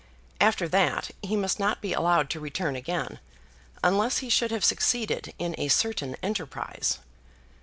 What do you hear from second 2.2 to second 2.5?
to